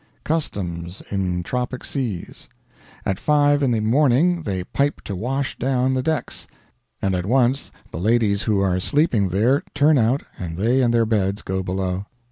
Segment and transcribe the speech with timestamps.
[0.23, 2.49] Customs in tropic seas.
[3.05, 6.47] At 5 in the morning they pipe to wash down the decks,
[7.03, 11.05] and at once the ladies who are sleeping there turn out and they and their
[11.05, 12.07] beds go below.